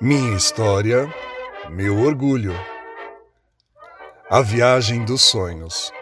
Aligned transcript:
Minha 0.00 0.36
história, 0.36 1.12
meu 1.70 1.98
orgulho. 1.98 2.54
A 4.30 4.40
viagem 4.40 5.04
dos 5.04 5.22
sonhos. 5.22 5.92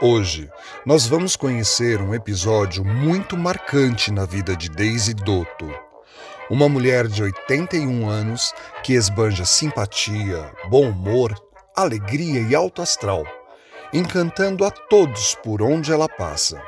Hoje, 0.00 0.48
nós 0.84 1.04
vamos 1.04 1.34
conhecer 1.34 2.00
um 2.00 2.14
episódio 2.14 2.84
muito 2.84 3.36
marcante 3.36 4.12
na 4.12 4.24
vida 4.24 4.54
de 4.54 4.70
Daisy 4.70 5.14
Dotto, 5.14 5.68
uma 6.48 6.68
mulher 6.68 7.08
de 7.08 7.24
81 7.24 8.08
anos 8.08 8.54
que 8.84 8.92
esbanja 8.92 9.44
simpatia, 9.44 10.48
bom 10.70 10.90
humor, 10.90 11.34
alegria 11.74 12.40
e 12.40 12.54
alto 12.54 12.82
astral, 12.82 13.24
encantando 13.92 14.64
a 14.64 14.70
todos 14.70 15.34
por 15.42 15.60
onde 15.60 15.90
ela 15.92 16.08
passa. 16.08 16.62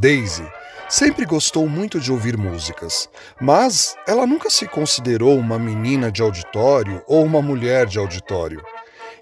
Daisy 0.00 0.50
sempre 0.88 1.24
gostou 1.24 1.68
muito 1.68 1.98
de 2.00 2.12
ouvir 2.12 2.36
músicas, 2.36 3.08
mas 3.40 3.96
ela 4.06 4.26
nunca 4.26 4.48
se 4.50 4.66
considerou 4.66 5.38
uma 5.38 5.58
menina 5.58 6.10
de 6.10 6.22
auditório 6.22 7.02
ou 7.06 7.24
uma 7.24 7.42
mulher 7.42 7.86
de 7.86 7.98
auditório. 7.98 8.62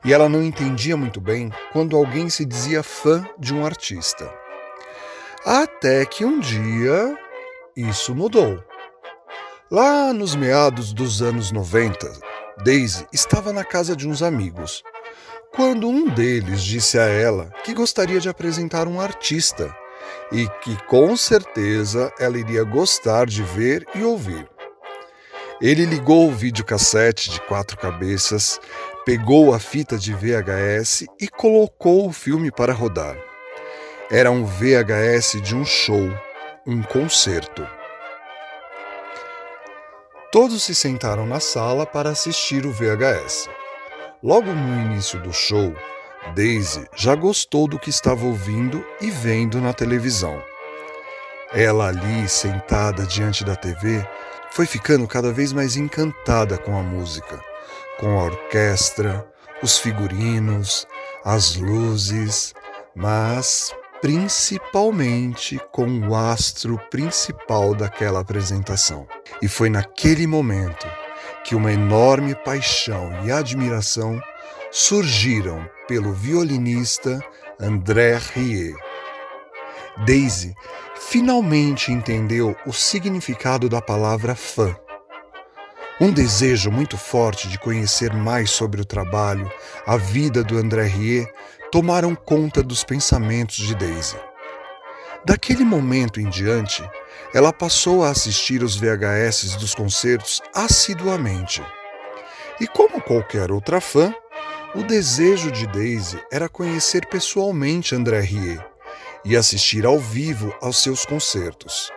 E 0.05 0.13
ela 0.13 0.29
não 0.29 0.43
entendia 0.43 0.97
muito 0.97 1.21
bem 1.21 1.51
quando 1.73 1.97
alguém 1.97 2.29
se 2.29 2.45
dizia 2.45 2.83
fã 2.83 3.27
de 3.39 3.55
um 3.55 3.65
artista. 3.65 4.31
Até 5.45 6.05
que 6.05 6.25
um 6.25 6.39
dia 6.39 7.17
isso 7.77 8.15
mudou. 8.15 8.63
Lá 9.71 10.13
nos 10.13 10.35
meados 10.35 10.93
dos 10.93 11.23
anos 11.23 11.51
90, 11.51 12.13
Daisy 12.63 13.07
estava 13.13 13.53
na 13.53 13.65
casa 13.65 13.97
de 13.97 14.07
uns 14.07 14.23
amigos, 14.23 14.83
quando 15.55 15.89
um 15.89 16.09
deles 16.09 16.63
disse 16.63 16.99
a 16.99 17.05
ela 17.05 17.51
que 17.65 17.73
gostaria 17.73 18.21
de 18.21 18.29
apresentar 18.29 18.87
um 18.87 19.01
artista 19.01 19.75
e 20.33 20.49
que 20.63 20.77
com 20.87 21.17
certeza 21.17 22.13
ela 22.19 22.39
iria 22.39 22.65
gostar 22.65 23.27
de 23.27 23.43
ver 23.43 23.87
e 23.95 24.03
ouvir. 24.03 24.49
Ele 25.61 25.85
ligou 25.85 26.29
o 26.29 26.35
videocassete 26.35 27.31
de 27.31 27.41
quatro 27.43 27.77
cabeças, 27.77 28.61
pegou 29.05 29.55
a 29.55 29.59
fita 29.59 29.97
de 29.97 30.13
VHS 30.13 31.07
e 31.21 31.29
colocou 31.29 32.09
o 32.09 32.13
filme 32.13 32.51
para 32.51 32.73
rodar. 32.73 33.17
Era 34.11 34.31
um 34.31 34.45
VHS 34.45 35.41
de 35.43 35.55
um 35.55 35.65
show, 35.65 36.11
um 36.67 36.83
concerto. 36.83 37.67
Todos 40.31 40.65
se 40.65 40.75
sentaram 40.75 41.27
na 41.27 41.39
sala 41.39 41.87
para 41.87 42.11
assistir 42.11 42.67
o 42.67 42.73
VHS. 42.73 43.49
Logo 44.23 44.53
no 44.53 44.81
início 44.81 45.21
do 45.21 45.33
show, 45.33 45.73
Daisy 46.33 46.87
já 46.97 47.15
gostou 47.15 47.69
do 47.69 47.79
que 47.79 47.91
estava 47.91 48.25
ouvindo 48.25 48.85
e 49.01 49.11
vendo 49.11 49.61
na 49.61 49.73
televisão. 49.73 50.43
Ela 51.53 51.89
ali, 51.89 52.29
sentada 52.29 53.05
diante 53.05 53.45
da 53.45 53.55
TV, 53.55 54.07
foi 54.51 54.67
ficando 54.67 55.07
cada 55.07 55.33
vez 55.33 55.53
mais 55.53 55.77
encantada 55.77 56.59
com 56.59 56.79
a 56.79 56.83
música, 56.83 57.41
com 57.99 58.19
a 58.19 58.25
orquestra, 58.25 59.27
os 59.63 59.79
figurinos, 59.79 60.87
as 61.25 61.57
luzes, 61.57 62.55
mas 62.95 63.75
principalmente 64.01 65.59
com 65.73 65.87
o 66.09 66.15
astro 66.15 66.79
principal 66.91 67.75
daquela 67.75 68.21
apresentação. 68.21 69.07
E 69.41 69.49
foi 69.49 69.71
naquele 69.71 70.27
momento 70.27 70.87
que 71.45 71.55
uma 71.55 71.73
enorme 71.73 72.35
paixão 72.35 73.11
e 73.25 73.33
admiração 73.33 74.21
surgiram 74.77 75.65
pelo 75.87 76.13
violinista 76.13 77.21
André 77.61 78.19
Rie. 78.35 78.75
Daisy 80.05 80.53
finalmente 80.97 81.93
entendeu 81.93 82.57
o 82.67 82.73
significado 82.73 83.69
da 83.69 83.81
palavra 83.81 84.35
fã. 84.35 84.77
Um 86.01 86.11
desejo 86.11 86.73
muito 86.73 86.99
forte 86.99 87.47
de 87.49 87.57
conhecer 87.57 88.13
mais 88.13 88.51
sobre 88.51 88.81
o 88.81 88.85
trabalho, 88.85 89.49
a 89.87 89.97
vida 89.97 90.43
do 90.43 90.59
André 90.59 90.87
Rie, 90.87 91.25
tomaram 91.71 92.13
conta 92.13 92.61
dos 92.61 92.83
pensamentos 92.83 93.59
de 93.59 93.77
Daisy. 93.77 94.17
Daquele 95.25 95.65
momento 95.65 96.21
em 96.21 96.29
diante, 96.29 96.83
ela 97.33 97.53
passou 97.53 98.03
a 98.03 98.11
assistir 98.11 98.61
os 98.65 98.75
VHS 98.75 99.55
dos 99.55 99.73
concertos 99.73 100.43
assiduamente. 100.53 101.63
E 102.61 102.67
como 102.67 103.01
qualquer 103.01 103.53
outra 103.53 103.81
fã, 103.81 104.13
o 104.75 104.83
desejo 104.83 105.51
de 105.53 105.67
Daisy 105.69 106.21
era 106.31 106.49
conhecer 106.49 107.07
pessoalmente 107.07 107.95
André 107.95 108.21
Rie 108.21 108.61
e 109.25 109.37
assistir 109.37 109.87
ao 109.87 109.99
vivo 109.99 110.55
aos 110.61 110.83
seus 110.83 111.07
concertos. 111.07 111.93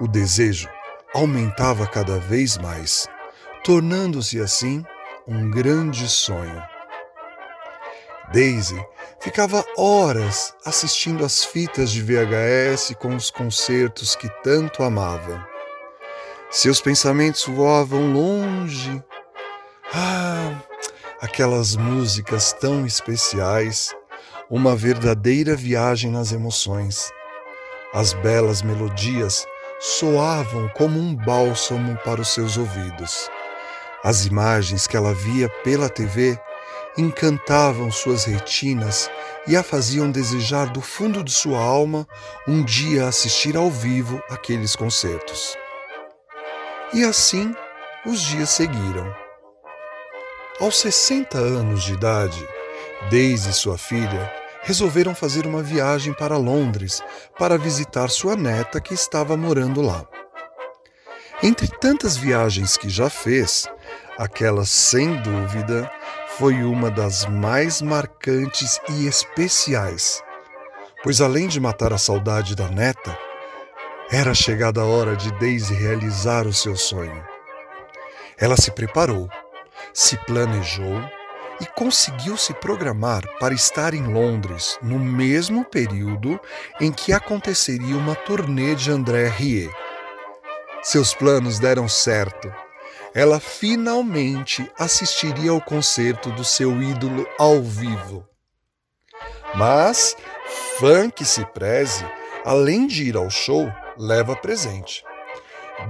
O 0.00 0.08
desejo 0.08 0.68
aumentava 1.12 1.86
cada 1.86 2.18
vez 2.18 2.56
mais, 2.56 3.06
tornando-se 3.62 4.40
assim 4.40 4.84
um 5.28 5.50
grande 5.50 6.08
sonho. 6.08 6.62
Daisy 8.32 8.82
ficava 9.20 9.64
horas 9.76 10.54
assistindo 10.64 11.24
às 11.24 11.44
fitas 11.44 11.90
de 11.90 12.02
VHS 12.02 12.94
com 12.98 13.14
os 13.14 13.30
concertos 13.30 14.16
que 14.16 14.28
tanto 14.42 14.82
amava. 14.82 15.46
Seus 16.50 16.80
pensamentos 16.80 17.44
voavam 17.44 18.12
longe. 18.12 19.02
Ah, 19.92 20.62
aquelas 21.20 21.76
músicas 21.76 22.52
tão 22.52 22.86
especiais, 22.86 23.94
uma 24.50 24.76
verdadeira 24.76 25.56
viagem 25.56 26.10
nas 26.10 26.32
emoções. 26.32 27.10
As 27.92 28.12
belas 28.12 28.62
melodias 28.62 29.46
soavam 29.80 30.68
como 30.70 30.98
um 30.98 31.14
bálsamo 31.14 31.96
para 32.04 32.20
os 32.20 32.28
seus 32.28 32.56
ouvidos. 32.56 33.30
As 34.02 34.26
imagens 34.26 34.86
que 34.86 34.96
ela 34.96 35.14
via 35.14 35.48
pela 35.62 35.88
TV 35.88 36.38
encantavam 36.96 37.90
suas 37.90 38.24
retinas 38.24 39.10
e 39.46 39.56
a 39.56 39.62
faziam 39.62 40.10
desejar 40.10 40.66
do 40.70 40.80
fundo 40.80 41.22
de 41.22 41.32
sua 41.32 41.58
alma 41.58 42.06
um 42.46 42.62
dia 42.62 43.06
assistir 43.06 43.56
ao 43.56 43.70
vivo 43.70 44.22
aqueles 44.30 44.76
concertos. 44.76 45.56
E 46.92 47.02
assim 47.02 47.54
os 48.06 48.20
dias 48.20 48.50
seguiram. 48.50 49.23
Aos 50.60 50.78
60 50.78 51.36
anos 51.36 51.82
de 51.82 51.94
idade, 51.94 52.48
Daisy 53.10 53.50
e 53.50 53.52
sua 53.52 53.76
filha 53.76 54.32
resolveram 54.62 55.12
fazer 55.12 55.48
uma 55.48 55.60
viagem 55.60 56.12
para 56.14 56.36
Londres 56.36 57.02
para 57.36 57.58
visitar 57.58 58.08
sua 58.08 58.36
neta 58.36 58.80
que 58.80 58.94
estava 58.94 59.36
morando 59.36 59.82
lá. 59.82 60.06
Entre 61.42 61.66
tantas 61.66 62.16
viagens 62.16 62.76
que 62.76 62.88
já 62.88 63.10
fez, 63.10 63.66
aquela 64.16 64.64
sem 64.64 65.20
dúvida 65.22 65.90
foi 66.38 66.62
uma 66.62 66.88
das 66.88 67.26
mais 67.26 67.82
marcantes 67.82 68.78
e 68.88 69.08
especiais, 69.08 70.22
pois 71.02 71.20
além 71.20 71.48
de 71.48 71.58
matar 71.58 71.92
a 71.92 71.98
saudade 71.98 72.54
da 72.54 72.68
neta, 72.68 73.18
era 74.08 74.32
chegada 74.32 74.82
a 74.82 74.86
hora 74.86 75.16
de 75.16 75.36
Daisy 75.40 75.74
realizar 75.74 76.46
o 76.46 76.52
seu 76.52 76.76
sonho. 76.76 77.26
Ela 78.38 78.56
se 78.56 78.70
preparou 78.70 79.28
se 79.92 80.16
planejou 80.24 81.02
e 81.60 81.66
conseguiu 81.66 82.36
se 82.36 82.52
programar 82.54 83.22
para 83.38 83.54
estar 83.54 83.94
em 83.94 84.02
Londres 84.02 84.78
no 84.82 84.98
mesmo 84.98 85.64
período 85.64 86.40
em 86.80 86.90
que 86.92 87.12
aconteceria 87.12 87.96
uma 87.96 88.14
turnê 88.14 88.74
de 88.74 88.90
André 88.90 89.28
Rie. 89.28 89.70
Seus 90.82 91.14
planos 91.14 91.58
deram 91.58 91.88
certo. 91.88 92.52
Ela 93.14 93.38
finalmente 93.38 94.68
assistiria 94.78 95.52
ao 95.52 95.60
concerto 95.60 96.30
do 96.32 96.44
seu 96.44 96.82
ídolo 96.82 97.26
ao 97.38 97.62
vivo. 97.62 98.26
Mas, 99.54 100.16
fã 100.78 101.08
que 101.08 101.24
se 101.24 101.44
preze, 101.46 102.04
além 102.44 102.86
de 102.86 103.04
ir 103.04 103.16
ao 103.16 103.30
show, 103.30 103.72
leva 103.96 104.34
presente. 104.34 105.04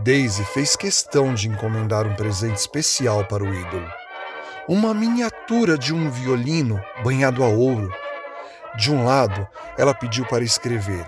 Daisy 0.02 0.44
fez 0.44 0.76
questão 0.76 1.34
de 1.34 1.48
encomendar 1.48 2.06
um 2.06 2.14
presente 2.14 2.56
especial 2.56 3.24
para 3.24 3.44
o 3.44 3.54
ídolo. 3.54 3.88
Uma 4.68 4.94
miniatura 4.94 5.76
de 5.76 5.94
um 5.94 6.10
violino 6.10 6.82
banhado 7.02 7.44
a 7.44 7.48
ouro. 7.48 7.92
De 8.76 8.90
um 8.90 9.04
lado, 9.04 9.46
ela 9.76 9.94
pediu 9.94 10.26
para 10.26 10.42
escrever 10.42 11.06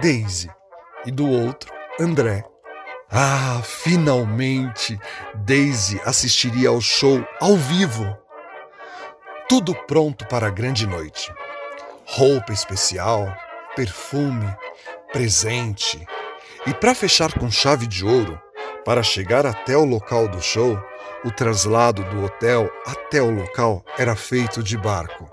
Daisy 0.00 0.50
e 1.04 1.10
do 1.10 1.28
outro, 1.28 1.72
André. 1.98 2.44
Ah, 3.10 3.60
finalmente 3.64 4.98
Daisy 5.34 6.00
assistiria 6.04 6.68
ao 6.68 6.80
show 6.80 7.26
ao 7.40 7.56
vivo. 7.56 8.16
Tudo 9.48 9.74
pronto 9.74 10.26
para 10.26 10.46
a 10.46 10.50
grande 10.50 10.86
noite. 10.86 11.32
Roupa 12.06 12.52
especial, 12.52 13.34
perfume, 13.74 14.46
presente, 15.12 16.06
e 16.66 16.74
para 16.74 16.94
fechar 16.94 17.32
com 17.38 17.50
chave 17.50 17.86
de 17.86 18.04
ouro, 18.04 18.40
para 18.84 19.02
chegar 19.02 19.46
até 19.46 19.76
o 19.76 19.84
local 19.84 20.28
do 20.28 20.40
show, 20.42 20.78
o 21.24 21.30
traslado 21.30 22.02
do 22.04 22.24
hotel 22.24 22.70
até 22.86 23.20
o 23.22 23.30
local 23.30 23.84
era 23.98 24.16
feito 24.16 24.62
de 24.62 24.76
barco. 24.76 25.30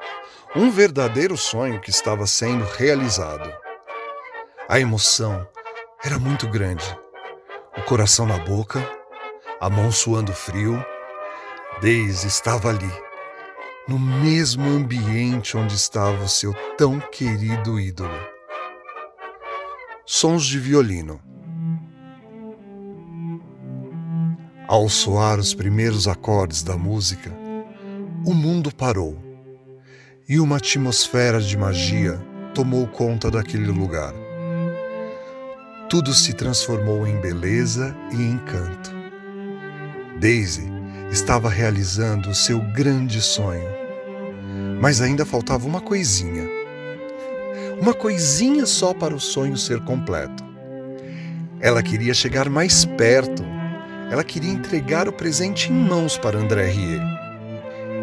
Um 0.56 0.71
verdadeiro 0.71 1.38
sonho 1.38 1.79
que 1.79 1.89
estava 1.89 2.25
sendo 2.25 2.65
realizado. 2.65 3.53
A 4.68 4.79
emoção 4.79 5.47
era 6.03 6.18
muito 6.18 6.47
grande. 6.47 6.97
O 7.77 7.81
coração 7.83 8.25
na 8.25 8.38
boca, 8.38 8.85
a 9.59 9.69
mão 9.69 9.91
suando 9.91 10.33
frio, 10.33 10.83
Daisy 11.81 12.27
estava 12.27 12.69
ali, 12.69 12.91
no 13.88 14.00
mesmo 14.00 14.68
ambiente 14.68 15.56
onde 15.56 15.75
estava 15.75 16.23
o 16.23 16.30
seu 16.30 16.53
tão 16.75 17.00
querido 17.00 17.80
ídolo. 17.80 18.36
Sons 20.09 20.45
de 20.45 20.57
violino. 20.57 21.19
Ao 24.65 24.88
soar 24.88 25.38
os 25.38 25.54
primeiros 25.54 26.07
acordes 26.07 26.63
da 26.63 26.77
música, 26.77 27.30
o 28.25 28.33
mundo 28.33 28.74
parou 28.74 29.18
e 30.27 30.39
uma 30.39 30.56
atmosfera 30.56 31.42
de 31.42 31.57
magia 31.57 32.18
tomou 32.56 32.88
conta 32.88 33.30
daquele 33.30 33.69
lugar. 33.69 34.13
Tudo 35.89 36.13
se 36.13 36.31
transformou 36.31 37.06
em 37.06 37.19
beleza 37.19 37.94
e 38.09 38.15
encanto. 38.15 38.89
Daisy 40.21 40.71
estava 41.12 41.50
realizando 41.50 42.30
o 42.30 42.36
seu 42.36 42.62
grande 42.71 43.21
sonho, 43.21 43.68
mas 44.80 45.01
ainda 45.01 45.25
faltava 45.25 45.68
uma 45.68 45.81
coisinha. 45.81 46.66
Uma 47.79 47.94
coisinha 47.94 48.65
só 48.65 48.91
para 48.91 49.15
o 49.15 49.19
sonho 49.19 49.56
ser 49.56 49.79
completo. 49.81 50.44
Ela 51.62 51.83
queria 51.83 52.13
chegar 52.13 52.50
mais 52.50 52.85
perto. 52.85 53.44
Ela 54.12 54.24
queria 54.24 54.51
entregar 54.51 55.07
o 55.07 55.13
presente 55.13 55.71
em 55.71 55.75
mãos 55.75 56.18
para 56.18 56.39
André 56.39 56.71
Rie. 56.71 57.00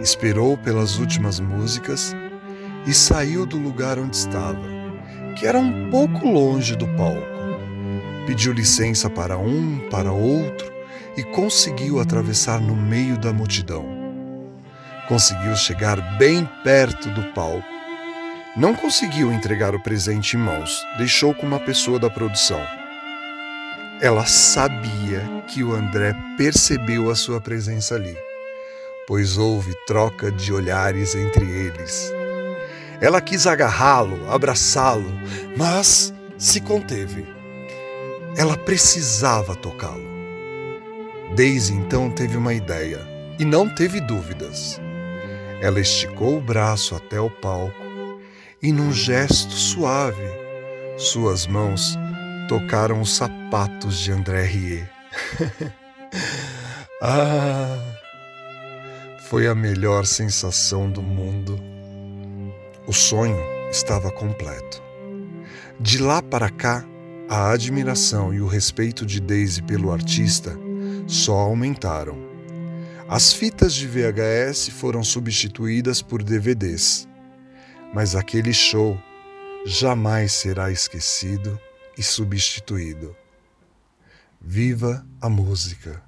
Esperou 0.01 0.57
pelas 0.57 0.99
últimas 0.99 1.41
músicas 1.41 2.15
e 2.87 2.95
saiu 2.95 3.45
do 3.45 3.59
lugar 3.59 3.99
onde 3.99 4.15
estava, 4.17 4.63
que 5.37 5.47
era 5.47 5.59
um 5.59 5.91
pouco 5.91 6.29
longe 6.29 6.77
do 6.77 6.87
palco. 6.89 7.35
Pediu 8.27 8.53
licença 8.53 9.11
para 9.11 9.37
um, 9.37 9.89
para 9.91 10.13
outro 10.13 10.73
e 11.17 11.25
conseguiu 11.25 11.99
atravessar 11.99 12.61
no 12.61 12.77
meio 12.77 13.19
da 13.19 13.33
multidão. 13.33 13.85
Conseguiu 15.09 15.57
chegar 15.57 16.17
bem 16.17 16.49
perto 16.63 17.11
do 17.11 17.25
palco. 17.33 17.74
Não 18.57 18.73
conseguiu 18.73 19.33
entregar 19.33 19.75
o 19.75 19.81
presente 19.81 20.37
em 20.37 20.39
mãos, 20.39 20.87
deixou 20.97 21.35
com 21.35 21.45
uma 21.45 21.59
pessoa 21.59 21.99
da 21.99 22.09
produção. 22.09 22.65
Ela 24.01 24.25
sabia 24.27 25.43
que 25.49 25.65
o 25.65 25.75
André 25.75 26.15
percebeu 26.37 27.11
a 27.11 27.17
sua 27.17 27.41
presença 27.41 27.97
ali, 27.97 28.17
pois 29.09 29.37
houve 29.37 29.75
troca 29.89 30.31
de 30.31 30.53
olhares 30.53 31.17
entre 31.17 31.45
eles. 31.45 32.13
Ela 33.01 33.21
quis 33.21 33.45
agarrá-lo, 33.45 34.31
abraçá-lo, 34.31 35.13
mas 35.57 36.15
se 36.39 36.61
conteve. 36.61 37.27
Ela 38.37 38.57
precisava 38.57 39.57
tocá-lo. 39.57 40.15
Daisy 41.35 41.73
então 41.73 42.09
teve 42.09 42.37
uma 42.37 42.55
ideia 42.55 43.01
e 43.37 43.45
não 43.45 43.69
teve 43.69 44.01
dúvidas. 44.01 44.81
Ela 45.61 45.81
esticou 45.81 46.39
o 46.39 46.41
braço 46.41 46.95
até 46.95 47.19
o 47.19 47.29
palco 47.29 47.84
e, 48.65 48.73
num 48.73 48.91
gesto 48.91 49.53
suave, 49.53 50.25
suas 50.97 51.47
mãos 51.47 51.99
tocaram 52.49 53.03
os 53.03 53.15
sapatos 53.15 53.99
de 53.99 54.11
André 54.11 54.43
Rie. 54.47 54.89
ah! 57.03 57.79
Foi 59.29 59.47
a 59.47 59.55
melhor 59.55 60.07
sensação 60.07 60.91
do 60.91 61.03
mundo. 61.03 61.61
O 62.87 62.93
sonho 62.95 63.37
estava 63.71 64.11
completo. 64.11 64.83
De 65.79 65.99
lá 65.99 66.23
para 66.23 66.49
cá, 66.49 66.83
a 67.29 67.51
admiração 67.51 68.33
e 68.33 68.41
o 68.41 68.47
respeito 68.47 69.05
de 69.05 69.21
Daisy 69.21 69.63
pelo 69.63 69.93
artista 69.93 70.57
só 71.07 71.35
aumentaram. 71.35 72.17
As 73.11 73.31
fitas 73.31 73.75
de 73.75 73.87
VHS 73.87 74.71
foram 74.71 75.05
substituídas 75.05 76.01
por 76.01 76.23
DVDs, 76.23 77.07
mas 77.95 78.17
aquele 78.17 78.53
show 78.53 79.01
jamais 79.65 80.33
será 80.33 80.71
esquecido 80.71 81.59
e 81.97 82.03
substituído. 82.03 83.17
Viva 84.41 85.07
a 85.21 85.29
música! 85.31 86.03